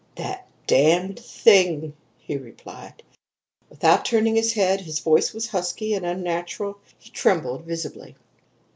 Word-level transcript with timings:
"'That 0.15 0.47
Damned 0.65 1.19
Thing!' 1.19 1.93
he 2.17 2.35
replied, 2.35 3.03
without 3.69 4.03
turning 4.03 4.35
his 4.35 4.53
head. 4.53 4.81
His 4.81 4.97
voice 4.97 5.31
was 5.31 5.49
husky 5.49 5.93
and 5.93 6.03
unnatural. 6.07 6.79
He 6.97 7.11
trembled 7.11 7.65
visibly. 7.65 8.15